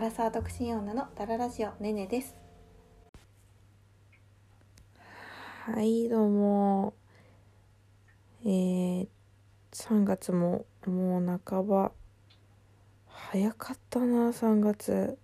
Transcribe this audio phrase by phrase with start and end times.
[0.00, 2.34] アラサー独身女のダララジオねねです
[5.66, 6.94] はい、どうも。
[8.42, 9.08] えー、
[9.74, 11.92] 3月ももう半ば。
[13.08, 15.18] 早かったな、3月。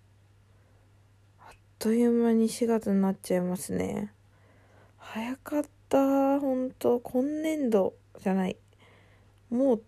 [1.41, 4.13] あっという間に4月になっちゃいますね。
[4.99, 7.01] 早かった、ほんと。
[7.01, 8.59] 今年度じゃない。
[9.49, 9.83] もう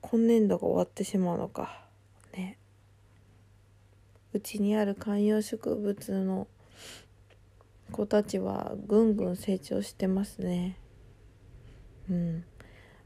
[0.00, 1.84] 今年度が終わってしまうのか。
[2.32, 2.59] ね。
[4.32, 6.46] うちにある観葉植物の
[7.90, 10.78] 子たちはぐんぐん成長してますね。
[12.08, 12.44] うん。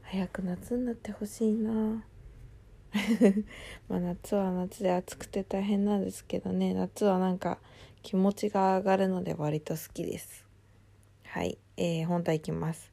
[0.03, 2.05] 早く夏になってほしいな。
[3.89, 6.73] まあ夏は夏で暑くて大変なんですけどね。
[6.73, 7.59] 夏はなんか
[8.03, 10.45] 気持ちが上がるので割と好きです。
[11.23, 12.91] はい、えー、本題いきます。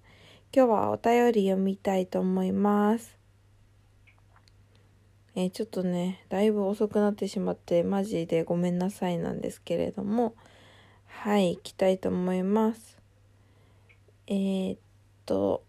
[0.54, 3.21] 今日はお便り読みたいと思います。
[5.34, 10.34] えー、ちょっとねだいぶ遅くなってしまってマジでごめんなさいなんですけれども
[11.22, 12.98] はい、行きたいと思います。
[14.26, 14.78] えー、っ
[15.24, 15.62] と、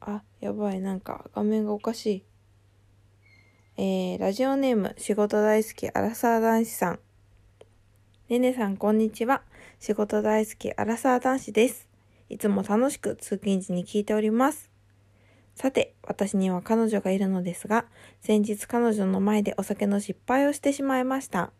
[0.00, 2.24] あ、やばい、なんか画面がおかしい。
[3.76, 6.98] えー、ラジオネーム、仕事大好き、アラサー男子さん。
[8.28, 9.42] ねねさん、こんにちは。
[9.78, 11.86] 仕事大好き、アラサー男子です。
[12.28, 14.69] いつも楽しく通勤時に聞いております。
[15.54, 17.84] さて、私には彼女がいるのですが、
[18.20, 21.52] 先日彼女の前でお酒の失敗をしてしまいました。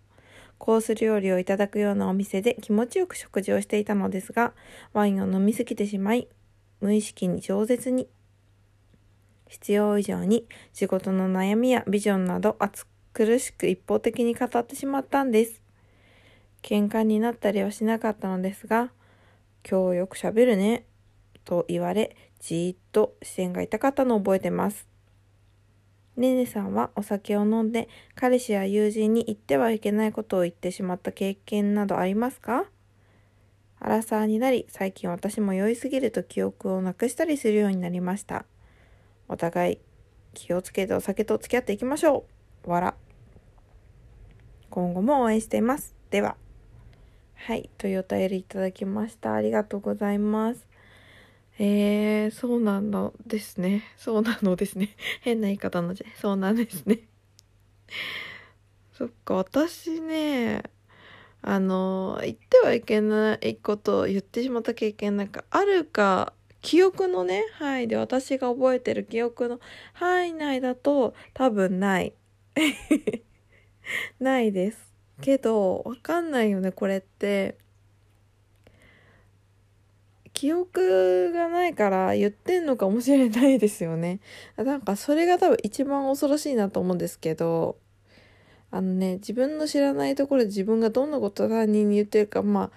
[0.59, 4.53] コース料理をいただくようなお店で気持ちよく食事をしていたのですが、
[4.93, 6.29] ワインを飲みすぎてしまい、
[6.81, 8.09] 無意識に饒舌に、
[9.49, 15.63] 必要以上に仕事の悩みやビジョンなど熱苦しく一方的に語ってしまったんです。
[16.63, 18.93] 喧嘩になったりはしなかったのですが、
[19.69, 20.85] 今日よく喋るね、
[21.45, 24.89] と言われ、じーっと視線が痛かったのを覚えてます。
[26.17, 32.67] ねねさんはお酒を飲んで彼氏や友人に言ってはいけないことを言ってしまった経験などありますか？
[33.79, 38.45] アラサーになり最近私も酔いすぎると記憶をなくしたりするようになりました。
[39.29, 39.79] お互い
[40.35, 42.27] 気をつけてお酒と付き合っていきましょ
[42.67, 42.71] う。
[42.71, 42.95] わら
[44.69, 45.95] 今後も応援しています。
[46.11, 46.37] では。
[47.35, 47.71] はい。
[47.79, 49.33] というお便りいただきました。
[49.33, 50.67] ありがとうございます。
[51.63, 53.83] えー、そうなのですね。
[53.99, 54.97] そうなのですね。
[55.21, 57.01] 変な言い方のじゃ、そうなんですね。
[58.95, 60.63] そっか、私ね、
[61.43, 66.33] あの、言ってはいけないことを言ってしまった経験なんかあるか、
[66.63, 69.61] 記憶のね、範囲で私が覚えてる記憶の
[69.93, 72.15] 範囲内だと多分ない。
[74.19, 74.95] ないです。
[75.21, 77.59] けど、わかんないよね、これって。
[80.33, 84.21] 記憶がないから言ってんのかもしれないですよね。
[84.57, 87.79] なんかそれが多分一番恐ろしいなと思うんですけど、
[88.71, 92.71] あのね、自分の知らないところで自分がどんなことを他人に言ってるか、ま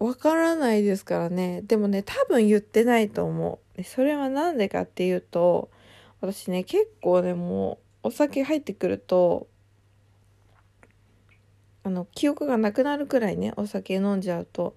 [0.00, 1.62] あ、わからないですからね。
[1.62, 3.82] でもね、多分言ってないと思う。
[3.82, 5.70] それはなんでかっていうと、
[6.20, 9.48] 私ね、結構ね、もうお酒入ってくると、
[11.82, 14.74] あの、記憶がなくなるくらいね、お酒飲んじゃうと、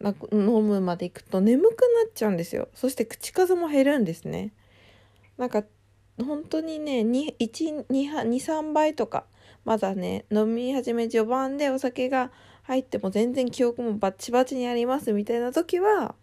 [0.00, 2.68] 飲むまでいくと眠くなっちゃうんですよ。
[2.74, 4.52] そして口数も減るんですね。
[5.36, 5.64] なんか
[6.22, 9.24] 本当にね23倍とか
[9.64, 12.30] まだね飲み始め序盤でお酒が
[12.64, 16.14] 入っても全然記憶もバッチバチにありますみたいな時は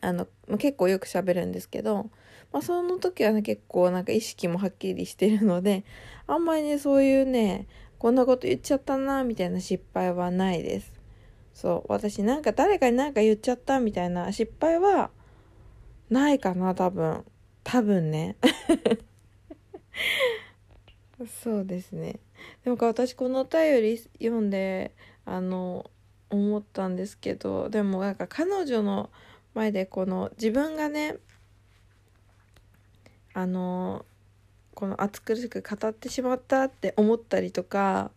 [0.00, 0.26] あの
[0.58, 2.10] 結構よく喋るんですけど、
[2.52, 5.84] まあ、その時はね結構なんか意識もはっきりしてるので
[6.26, 7.66] あんまりねそういうね
[7.98, 10.95] こんなこと言っちゃったなみたいな失敗はないです。
[11.56, 11.88] そう。
[11.88, 15.10] 私なんか誰かに何か言っちゃったみたいな失敗は
[16.10, 17.24] ないかな多分。
[17.64, 18.36] 多分ね。
[21.42, 22.20] そうですね。
[22.62, 24.94] でも私このお便り読んで
[25.24, 25.90] あの
[26.28, 29.08] 思ったんですけどでもなんか彼女の
[29.54, 31.16] 前でこの自分がね
[33.32, 34.04] あの
[34.74, 38.10] この暑苦しく語ってしまったって思ったりとか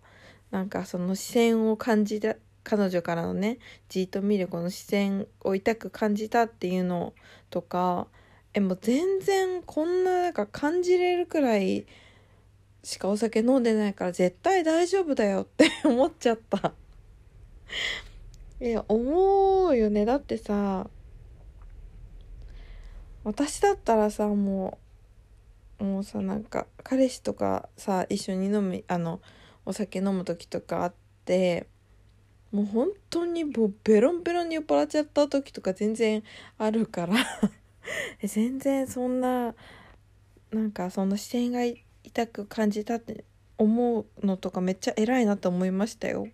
[0.51, 3.57] なんかその視線を感じた彼女からのね
[3.87, 7.13] じっと見るこの視線を痛く感じたっていうの
[7.49, 8.07] とか
[8.53, 11.85] えもう全然こんななんか感じれるくらい
[12.83, 16.73] しかお酒飲んでないから絶対大丈夫だよって 思っちゃった。
[18.61, 20.05] いや思うよね。
[20.05, 20.89] だってさ
[23.23, 24.79] 私だったらさも
[25.79, 29.21] うもうさなんか彼氏とかさ一緒に飲むあの
[29.65, 30.93] お酒飲む時とかあっ
[31.25, 31.67] て
[32.51, 36.23] もう本当にもうベロンベロンに酔っ払っちゃった時とか全然
[36.57, 37.15] あるから。
[38.23, 39.55] 全然そんな
[40.51, 41.63] なんかその視線が
[42.03, 43.23] 痛く感じたって
[43.57, 46.27] 思うのとかめっちゃ偉いなと思いましたよ。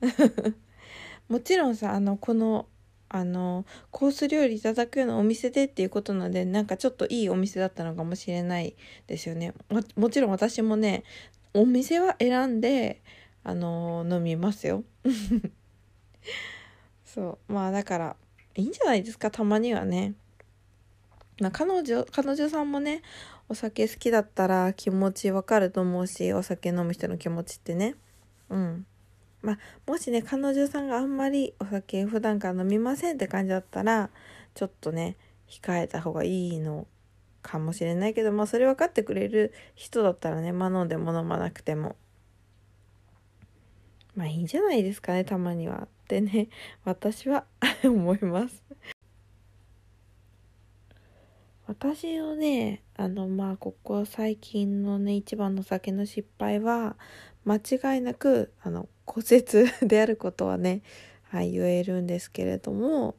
[1.28, 2.66] もちろんさあのこの
[3.10, 8.76] あのコース料理いただくようなお店でっていうことなのでなんかちょっといいお店だったのかもしれない
[9.06, 9.54] ですよね。
[9.70, 11.04] ももちろん私もね
[11.54, 13.02] お店は選んで
[13.44, 14.84] あの飲みますよ。
[17.04, 18.16] そうまあだから
[18.54, 20.14] いいんじゃないですかたまにはね。
[21.40, 23.02] まあ彼女彼女さんもね
[23.48, 27.94] お酒好きだったら気持ちわかると思うしお酒飲む人の気持ちってね。
[28.50, 28.86] うん。
[29.42, 34.10] まあもしね彼女さんがあんまりお酒普段から飲みませんって感じだったら
[34.54, 35.16] ちょっとね
[35.48, 36.86] 控えた方がいいの
[37.42, 41.96] かもしれないけどまあそれ分かってくれる人だったらねまあ飲んでも飲まなくても。
[44.18, 45.86] まあいいんじゃないですかねたまには。
[45.86, 46.48] ってね
[46.84, 47.44] 私は
[47.84, 48.64] 思います。
[51.68, 56.96] 私のねあのまあここ最近のね一番の酒の失敗は
[57.44, 60.82] 間違いなくあの骨折 であることはね、
[61.24, 63.14] はい、言えるんですけれども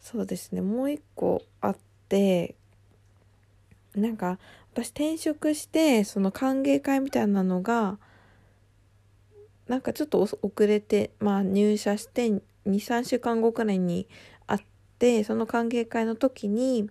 [0.00, 1.76] そうですねもう一個あっ
[2.08, 2.54] て
[3.94, 4.38] なんか
[4.72, 7.98] 私転職してその歓迎会みたいなのが
[9.68, 14.06] なんかちょっと遅れて、まあ、入社して23週間後くらいに
[14.46, 14.60] あっ
[14.98, 16.88] てその歓迎会の時に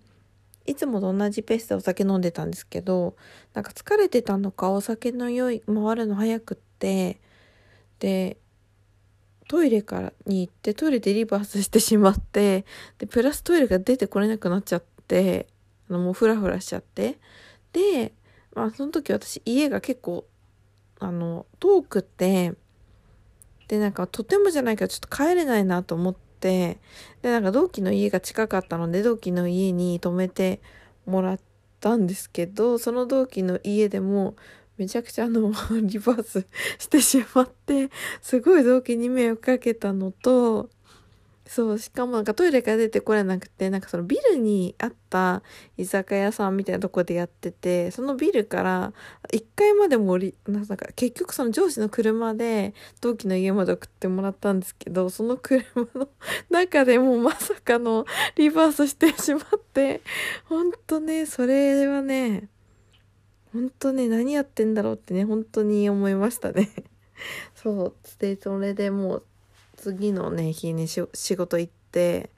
[0.66, 3.16] いつもと同じペースでお酒飲んでたんですけど
[3.54, 7.20] なんか疲れてたのかお酒の酔い回るの早くって
[8.00, 8.38] で
[9.48, 12.66] トイレからに行ってトイレでリバースしてしまって
[13.00, 15.48] でプラストイレが出てこれなくなっちゃって
[15.90, 17.18] あのもうフラフラしちゃって。
[17.74, 18.14] で
[18.54, 20.26] まあその時私家が結構
[21.02, 22.54] あの遠くて
[23.68, 26.80] でなんかとてもじゃないけどちょっと帰れないなと思って
[27.24, 30.62] でなんか同期の家が近かったので同期の家に泊めて
[31.08, 31.40] もらっ
[31.80, 34.36] たんですけどその同期の家でも
[34.78, 35.52] めちゃくちゃあの
[35.82, 36.46] リバース
[36.78, 37.90] してしまって
[38.22, 40.70] すごい同期に迷惑かけたのと
[41.52, 45.44] そう、しかもなんかトイレから出てこれなくて、なんかそのビルにあった
[45.76, 48.94] 居酒屋さんみたいなとこでやってて、そのビルから
[49.34, 56.08] 1階までもり、なんか結局その上司の車で同期の家まで送ってもらったんですけど、その車の
[56.50, 58.06] 中でもまさかの
[58.38, 60.00] リバースしてしまって、
[60.46, 62.48] ほんとね、それはね、
[63.52, 66.70] ほんとね、何やってんだろうってね、本当に思いましたね。
[67.56, 67.94] そう。
[68.20, 69.24] で、それでもう、
[69.82, 72.30] 次のね日に仕事行って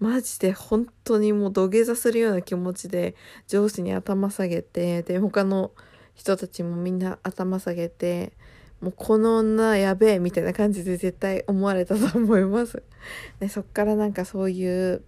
[0.00, 3.14] マジで本当にもう土下座するような気持ちで
[3.46, 5.70] 上司に頭下げてで他の
[6.14, 8.32] 人たちもみんな頭下げて
[8.80, 12.82] もうこの女やべえみたいな感じで絶対思われたと思います。
[13.38, 15.02] でそっからなんかそういう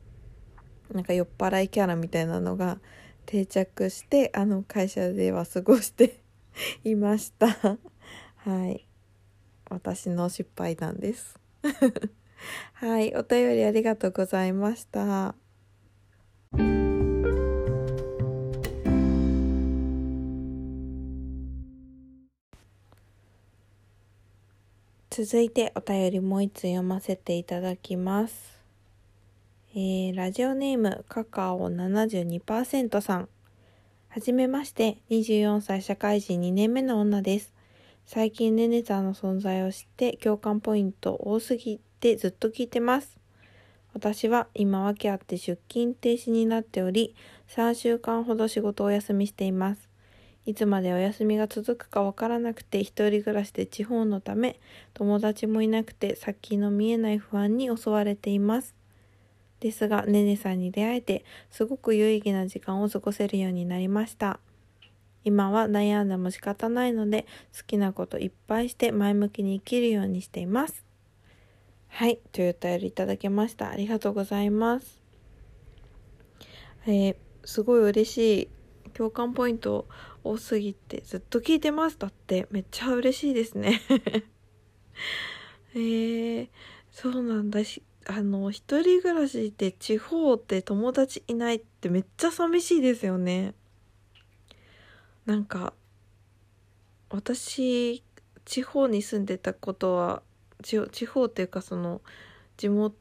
[0.93, 2.79] なんか酔っ払いキャラみたいなのが
[3.27, 6.21] 定着してあの会社では過ごして
[6.85, 7.49] いました。
[8.37, 8.87] はい。
[9.69, 11.40] 私の失敗談です。
[12.75, 15.35] はい、お便りありがとうございました。
[25.11, 28.61] 続いてお便りもう一つ読ませていただきます。
[29.75, 33.29] えー、ラジオネームカカオ72%さん。
[34.09, 37.53] はじめまして、24歳社会人2年目の女です。
[38.13, 43.17] 最近ネネさんの存在を知って共感ポイント多すぎてずっと聞いてます。
[43.95, 47.15] 私は今訳あって出勤停止になっており、
[47.47, 49.89] 3週間ほど仕事をお休みしています。
[50.45, 54.59] いつまでお休みが続くかわからなくて一人暮らしで地方のため
[54.93, 58.75] 友達もいなくて先の見えない不安に襲われています。
[59.61, 64.41] ですが、ねねさんに出会えてすごく有意義な時間を過ごせるようになりました。
[65.25, 70.85] 今は悩んでも仕方ないので好きなこといっぱいして前向きに生きるようにしています。
[71.89, 73.71] はい、というお便りいただきました。
[73.71, 75.03] ありがとうございます。
[76.87, 78.49] えー、すごい嬉しい。
[78.95, 79.87] 共感ポイント
[80.25, 81.99] 多すぎてずっと聞いてます。
[81.99, 83.81] だってめっちゃ嬉しいですね。
[85.75, 86.49] えー、
[86.91, 93.55] そうなんだし、あの、一人暮らしで地方って友達いないってめっちゃ寂しいですよね。
[95.27, 95.73] なんか
[97.11, 98.03] 私
[98.45, 100.23] 地方に住んでたことは
[100.63, 102.01] 地方っていうかその
[102.57, 102.95] 地元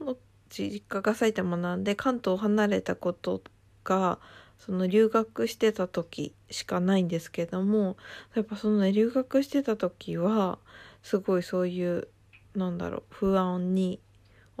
[0.00, 0.16] の
[0.50, 3.42] 実家が埼玉なんで関東を離れたこと
[3.84, 4.18] が
[4.58, 7.96] その留学してた時しかないんですけども
[8.34, 10.58] やっぱそのね留学してた時は
[11.02, 12.08] すごいそういう
[12.54, 14.00] なんだろう不安に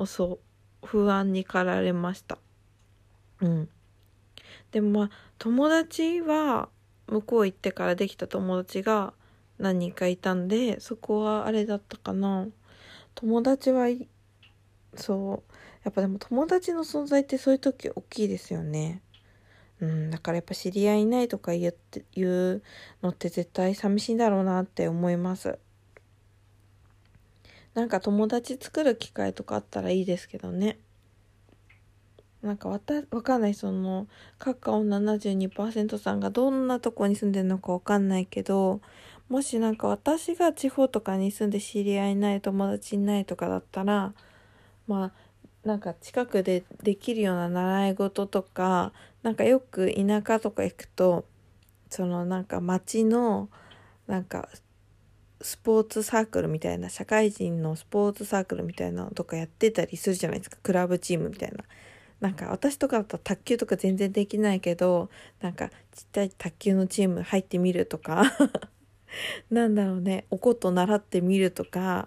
[0.02, 0.38] 襲
[0.84, 2.38] 不安に駆られました。
[3.40, 3.68] うん。
[4.72, 6.68] でもまあ友達は
[7.06, 9.12] 向こう行ってからできた友達が
[9.58, 12.48] 何人かいたんでそこはあれだったかな。
[13.14, 13.86] 友達は
[14.94, 15.52] そう。
[15.84, 19.02] やっぱでも友達の存在ってそういう時大きいですよね。
[19.80, 22.62] うんだからやっぱ知り合いいないとか言って言う
[23.02, 25.58] のって絶対寂しいんだろうなって思います。
[27.74, 30.78] なんか友達作る機会とかあったらいいですけどね。
[32.42, 34.08] なんかわたわかんないその
[34.38, 38.80] カカオ72%さんがどんなとこに住んでるのかわかんないけど
[39.28, 44.12] もしなんか私が地方とかに住んで知り合いない友達いないとかだったら
[44.88, 45.12] まあ
[45.66, 51.24] なんか近くでできるような習い事とかなんかよく田舎とか行くと
[51.88, 53.48] そのなんか町の
[54.08, 54.48] なんか
[55.40, 61.64] スポーツサークルみたいな社会人のスポーツサークルみたいなのとかやってたりするじゃないですかクラブチームみたいな。
[62.22, 65.10] なんか私とかだと卓球とか全然できないけど
[65.40, 68.32] なんかちっちゃい卓球のチーム入ってみるとか
[69.50, 72.06] なんだろうねお琴習ってみるとか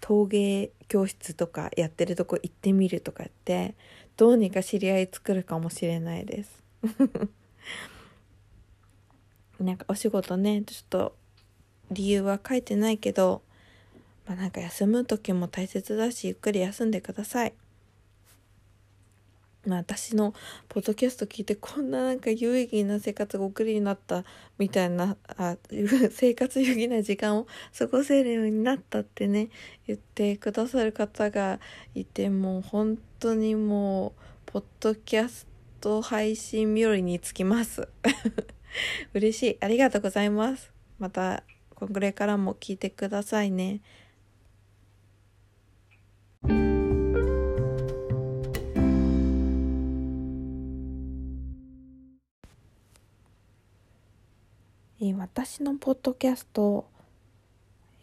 [0.00, 3.74] 陶芸教室とかやってるとこ行ってみるとかって
[4.16, 6.62] どうにか知り合い作るかもしれないです。
[9.58, 11.16] なんかお仕事ねちょっと
[11.90, 13.42] 理由は書いてないけど
[14.26, 17.52] まあなんか休む時も大切だしゆっくり休んでください。
[19.66, 20.32] まあ、私の
[20.68, 24.24] ポッドキャスト聞いてこんななんか有意義な生活が送りになった
[24.58, 25.56] みたいなあ
[26.10, 27.46] 生活有意義な時間を
[27.76, 29.48] 過ごせるようになったってね
[29.86, 31.58] 言ってくださる方が
[31.94, 34.12] いてもう本当にもう
[34.46, 35.48] ポッドキャス
[35.80, 37.88] ト配信日和につきます。
[39.14, 39.58] 嬉しい。
[39.60, 40.72] ありがとうございます。
[40.98, 41.42] また
[41.74, 43.80] これからも聞いてくださいね。
[55.10, 56.88] え、私のポッドキャスト、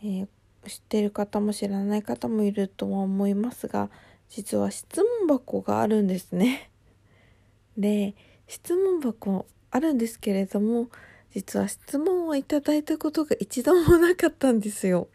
[0.03, 0.27] えー、
[0.67, 3.89] 知ってる方も知らない方もいるとは思いますが
[4.29, 6.69] 実は質問箱があるんですね。
[7.77, 8.15] で
[8.47, 10.89] 質問箱あるんですけれども
[11.33, 15.07] 実は質問をいただいたことが一度もなかったんですよ。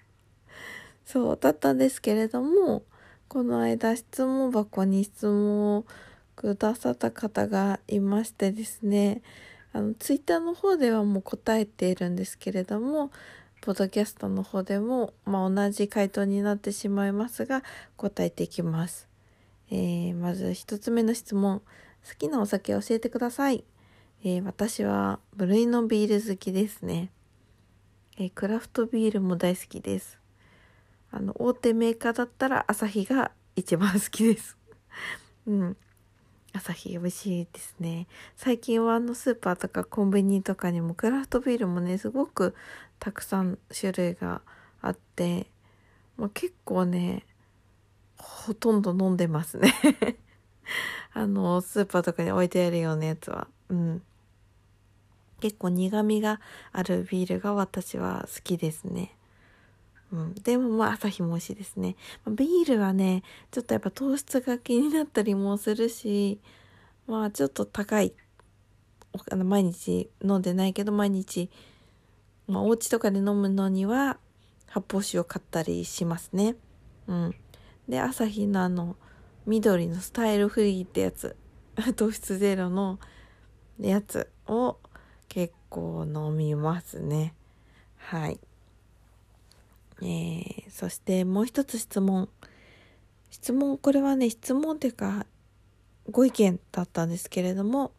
[1.05, 2.83] そうだったんですけれども
[3.29, 5.87] この間質問箱に質問を
[6.37, 9.23] くださった方がいましてですね
[9.73, 13.11] あのツイッターの方ではもう答えているんですけれども
[13.61, 17.63] ポッドキャストの方でも、まあ、同じ回答になってしまいますが
[17.97, 19.09] 答えていきます、
[19.71, 21.63] えー、まず1つ目の質問。
[22.09, 23.65] 好きなお酒教えてください、
[24.25, 27.11] えー、私はブルイのビール好きですね、
[28.19, 30.19] えー、クラフトビールも大好きです。
[31.11, 34.57] あの大手メーカーだったらアサヒが一番好きです。
[35.47, 35.77] うん。
[36.59, 38.09] 朝日美味しいですね。
[38.37, 42.57] 最近はあのスーパーとかコンビニとかにもクラフトビールもねすごく
[42.99, 44.43] たくさん種類が
[44.83, 45.47] あって、
[46.17, 47.25] まあ、結構ね
[48.17, 49.73] ほとんど飲んでますね。
[51.15, 53.47] あのスーパーとかに置いてあるようなやつは。
[53.69, 54.03] うん。
[55.39, 56.41] 結構苦味が
[56.73, 59.15] あるビールが私は好きですね。
[60.13, 61.97] うん、でもまあ朝日も美味しいですね。
[62.27, 66.41] ビールはね、ちょっとやっぱ糖質が気になったりもするし、
[67.07, 68.15] まあちょっと高い。
[69.31, 71.51] あの毎日飲んでないけど毎日、
[72.47, 74.19] まあお家とかで飲むのには
[74.67, 76.57] 発泡酒を買ったりしますね。
[77.07, 77.35] うん。
[77.89, 78.97] で、朝日のあの
[79.47, 81.37] 緑のスタイルフリーってやつ、
[81.97, 82.99] 糖質ゼロの
[83.81, 84.79] やつを
[85.29, 87.35] 結構飲みますね。
[87.97, 88.39] はい。
[90.03, 92.29] えー、そしてもう一つ質問。
[93.31, 95.27] 質問、これはね、質問っていうか、
[96.11, 97.93] ご意見だったんですけれども、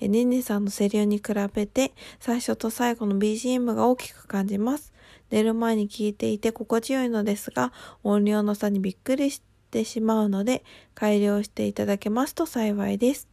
[0.00, 4.92] えねんねさんの声量に比べて、最初と最後の BGM が大きく感じます。
[5.30, 10.64] 寝る前に聞いていて心地よいのですが、音量の差にびっくりしてしまうので、
[10.94, 13.28] 改良していただけますと幸いです。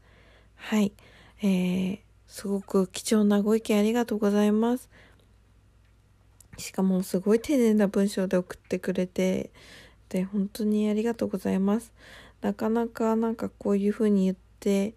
[0.55, 0.91] はい。
[1.41, 4.89] えー、すごく貴重なご意見ありがとうございます。
[6.57, 9.51] しかもすごい丁寧な文章で送ってくれて
[10.09, 11.93] で本当にありがとうございます。
[12.41, 14.93] なかなかなんかこういう風に言って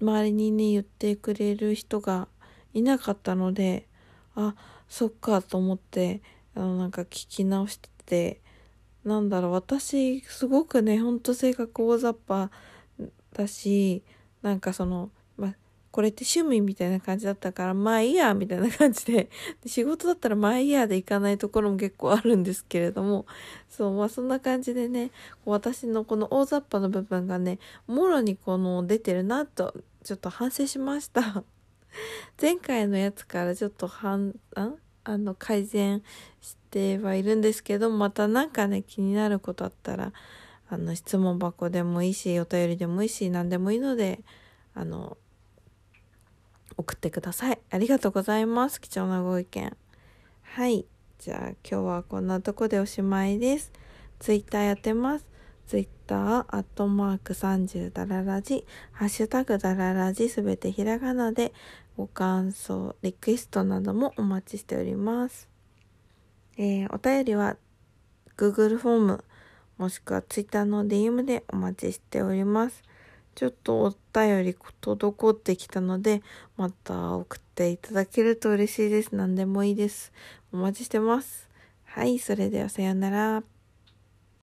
[0.00, 2.28] 周りにね言ってくれる人が
[2.72, 3.86] いなかったので
[4.34, 4.54] あ
[4.88, 6.20] そっかと思って
[6.54, 8.40] あのなんか聞き直してて
[9.04, 12.50] なんだろう私すごくねほんと性格大雑把
[13.32, 14.02] だし
[14.42, 15.10] なんかその
[15.94, 19.30] これって趣味みたいな感じだったから、まあいいや、みたいな感じで、
[19.64, 23.26] 仕事だったらまあいいやで行かないところも結構あるんですけれども、
[23.70, 25.12] そう、まあそんな感じでね、
[25.44, 29.72] 私のこの大雑把な部分がね、もろにこの出てるなと、
[30.02, 31.44] ちょっと反省しました。
[32.42, 34.72] 前回のやつからちょっと半、あ
[35.04, 36.02] あの、改善
[36.40, 40.12] してはいるんですけど、またなんかね、気になることあったら、
[40.68, 44.24] あの、質問箱でもいいし、お便りでもいいし、何でもいいので、
[44.74, 45.16] あの、
[46.76, 47.58] 送ってください。
[47.70, 48.80] ありがとうございます。
[48.80, 49.76] 貴重なご意見。
[50.42, 50.86] はい。
[51.18, 53.72] じゃあ今日はこんなとこでおしまいです。
[54.18, 55.26] ツイッターやってます。
[55.66, 61.54] ツイッター、アットマーク30ダララジ、ハッシュタグダララジすべてひらがなで
[61.96, 65.48] ご感想、リクエストなどもお待ちしております。
[66.56, 67.56] えー、お便りは
[68.36, 69.24] Google フォーム
[69.78, 72.82] もしくは Twitter の DM でお待ちしております。
[73.34, 76.22] ちょっとお便り滞ってきたので、
[76.56, 79.14] また送っていただけると嬉しいです。
[79.14, 80.12] 何でもいいです。
[80.52, 81.48] お待ちしてます。
[81.84, 83.53] はい、それではさようなら。